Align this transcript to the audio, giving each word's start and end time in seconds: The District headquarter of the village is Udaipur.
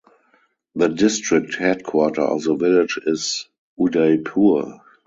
The 0.73 0.87
District 0.87 1.53
headquarter 1.57 2.23
of 2.23 2.41
the 2.43 2.55
village 2.55 2.97
is 3.05 3.47
Udaipur. 3.79 4.81